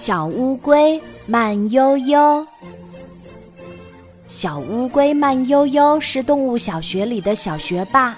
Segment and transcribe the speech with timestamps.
[0.00, 2.46] 小乌龟慢悠悠。
[4.26, 8.16] 小乌龟慢悠悠是动物小学里的小学霸，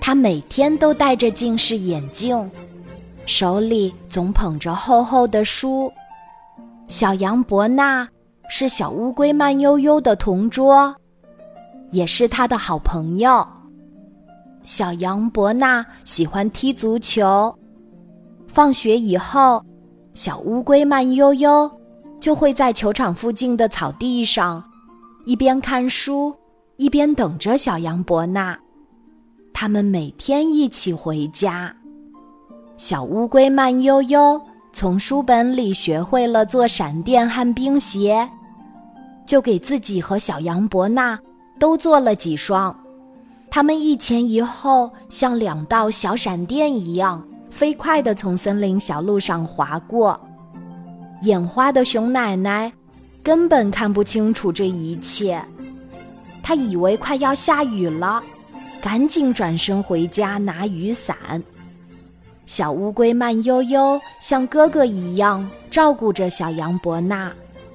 [0.00, 2.50] 它每天都戴着近视眼镜，
[3.26, 5.92] 手里总捧着厚厚的书。
[6.88, 8.08] 小羊伯纳
[8.48, 10.96] 是小乌龟慢悠悠的同桌，
[11.90, 13.46] 也是他的好朋友。
[14.64, 17.54] 小羊伯纳喜欢踢足球，
[18.48, 19.62] 放学以后。
[20.14, 21.70] 小乌龟慢悠悠
[22.20, 24.62] 就会在球场附近的草地上，
[25.24, 26.34] 一边看书，
[26.76, 28.58] 一边等着小羊伯纳。
[29.54, 31.74] 他们每天一起回家。
[32.76, 34.40] 小乌龟慢悠悠
[34.72, 38.28] 从书本里学会了做闪电和冰鞋，
[39.24, 41.18] 就给自己和小羊伯纳
[41.58, 42.76] 都做了几双。
[43.50, 47.26] 他们一前一后，像两道小闪电一样。
[47.52, 50.18] 飞快地从森林小路上滑过，
[51.20, 52.72] 眼花的熊奶奶
[53.22, 55.40] 根本看不清楚这一切。
[56.42, 58.20] 她以为快要下雨了，
[58.80, 61.14] 赶紧转身回家拿雨伞。
[62.46, 67.30] 小乌龟慢悠悠像哥哥一样照顾着小羊伯纳，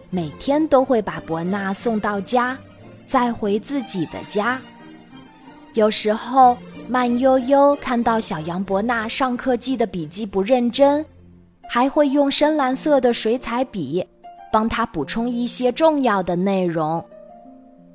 [0.09, 2.58] 每天都会把伯纳送到家，
[3.05, 4.59] 再回自己的家。
[5.75, 6.58] 有时候。
[6.89, 11.05] 慢悠悠看到小羊伯纳上课记的笔记不认真，
[11.67, 14.05] 还会用深蓝色的水彩笔
[14.53, 17.03] 帮他补充一些重要的内容。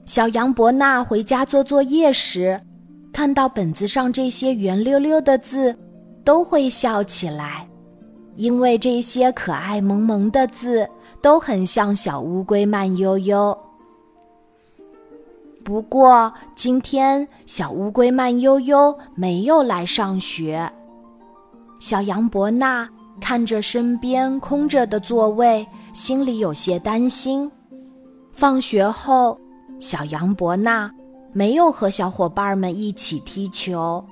[0.04, 2.60] 小羊伯纳回家做作业时，
[3.14, 5.74] 看到本子上这些圆溜溜的字，
[6.22, 7.66] 都会笑起来，
[8.36, 10.86] 因为这些可爱萌萌的字
[11.22, 13.56] 都很像小乌龟慢悠悠。
[15.64, 20.70] 不过今天小乌龟慢悠悠没有来上学。
[21.78, 22.88] 小羊伯纳
[23.20, 27.50] 看着身边空着的座位，心里有些担心。
[28.32, 29.38] 放学后，
[29.78, 30.91] 小羊伯纳
[31.32, 34.04] 没有和小伙伴们一起踢球，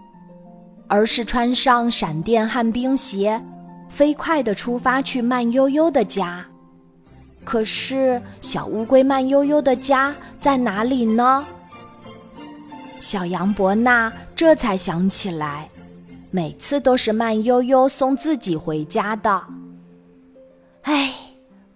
[0.88, 3.40] 而是穿上闪电旱冰鞋，
[3.88, 6.44] 飞快地出发去慢悠悠的家。
[7.50, 11.44] 可是，小乌龟慢悠悠的家在哪里呢？
[13.00, 15.68] 小羊伯纳这才想起来，
[16.30, 19.42] 每次都是慢悠悠送自己回家的。
[20.82, 21.12] 哎，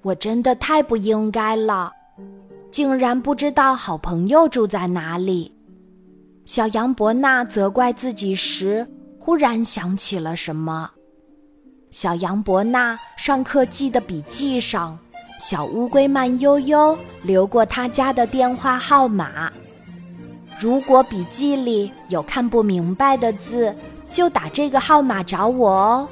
[0.02, 1.90] 我真的太不应该了，
[2.70, 5.52] 竟然不知道好朋友住在哪里。
[6.44, 8.86] 小羊伯纳责怪自己时，
[9.18, 10.92] 忽然想起了什么。
[11.90, 14.96] 小羊伯纳上课记的笔记上。
[15.46, 19.52] 小乌龟慢悠悠留过他家的电话号码。
[20.58, 23.76] 如果笔记里有看不明白的字，
[24.10, 26.08] 就打这个号码找我哦。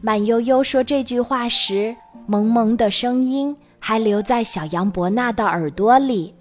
[0.00, 1.96] 慢悠悠说这句话时，
[2.28, 6.32] 萌萌的声音还留在小羊伯纳的耳朵里。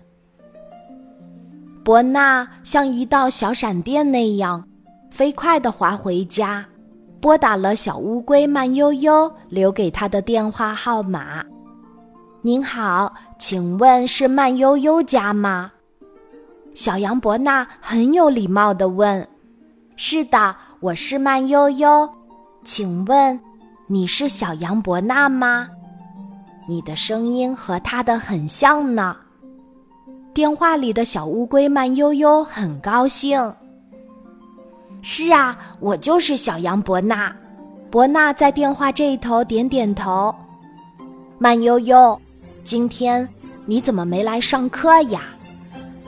[1.83, 4.63] 伯纳像一道小闪电那样，
[5.09, 6.63] 飞快地滑回家，
[7.19, 11.43] 拨打了小乌龟慢悠悠留给他的电话号码。
[12.45, 15.71] 您好，请问是慢悠悠家吗？
[16.75, 19.27] 小羊伯纳很有礼貌地问
[19.97, 22.07] ：“是的，我是慢悠悠，
[22.63, 23.39] 请问
[23.87, 25.67] 你是小羊伯纳吗？
[26.67, 29.17] 你的声音和他的很像呢。”
[30.31, 33.51] 电话里的小乌龟慢悠悠很高兴。
[35.01, 37.35] 是啊，我就是小羊伯纳。
[37.89, 40.31] 伯纳在电话这一头点点头。
[41.39, 42.21] 慢悠悠。
[42.65, 43.29] 今天
[43.67, 45.21] 你怎么没来上课呀，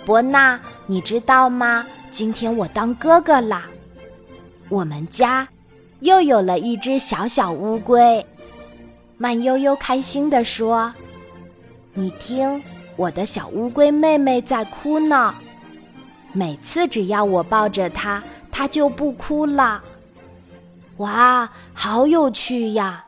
[0.04, 0.60] 伯纳？
[0.88, 1.86] 你知道吗？
[2.10, 3.68] 今天我当哥哥啦。
[4.68, 5.48] 我们家
[6.00, 8.26] 又有了一只小小乌龟。
[9.20, 10.92] 慢悠悠开心地说
[11.94, 12.60] ：“你听，
[12.96, 15.36] 我的小乌龟妹妹在哭呢。
[16.34, 19.84] 每次只要我抱着它，它就不哭了。
[20.98, 23.06] 哇，好有趣呀！”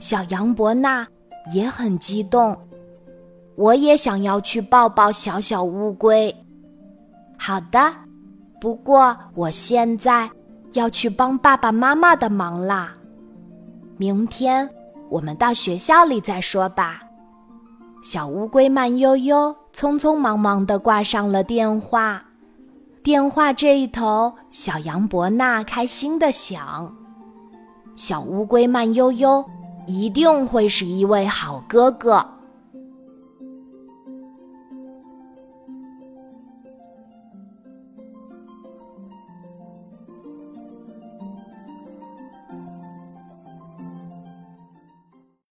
[0.00, 1.06] 小羊伯纳
[1.54, 2.58] 也很激动。
[3.62, 6.34] 我也想要去抱抱小小乌龟。
[7.38, 7.94] 好的，
[8.60, 10.28] 不过我现在
[10.72, 12.92] 要去帮爸爸妈妈的忙啦。
[13.96, 14.68] 明天
[15.08, 17.02] 我们到学校里再说吧。
[18.02, 22.20] 小乌龟慢悠悠、匆匆忙忙地挂上了电话。
[23.00, 26.92] 电话这一头，小羊伯纳开心地想：
[27.94, 29.44] 小乌龟慢悠悠
[29.86, 32.26] 一定会是一位好哥哥。